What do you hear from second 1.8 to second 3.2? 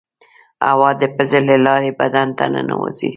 بدن ته ننوزي.